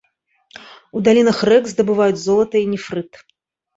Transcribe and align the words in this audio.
У 0.99 1.01
далінах 1.09 1.43
рэк 1.53 1.69
здабываюць 1.73 2.21
золата 2.25 2.57
і 2.65 2.67
нефрыт. 2.75 3.11